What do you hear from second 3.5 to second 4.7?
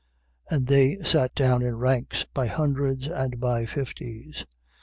fifties.